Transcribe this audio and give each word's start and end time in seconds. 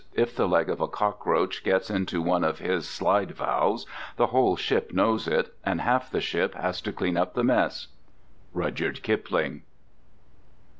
If 0.15 0.35
the 0.35 0.47
leg 0.47 0.67
of 0.67 0.81
a 0.81 0.87
cockroach 0.87 1.63
gets 1.63 1.91
into 1.91 2.23
one 2.23 2.43
of 2.43 2.57
his 2.57 2.89
slide 2.89 3.35
valves 3.35 3.85
the 4.15 4.25
whole 4.33 4.55
ship 4.55 4.91
knows 4.91 5.27
it, 5.27 5.53
and 5.63 5.79
half 5.79 6.09
the 6.09 6.21
ship 6.21 6.55
has 6.55 6.81
to 6.81 6.91
clean 6.91 7.17
up 7.17 7.35
the 7.35 7.43
mess. 7.43 7.85
—RUDYARD 8.51 9.03
KIPLING. 9.03 9.61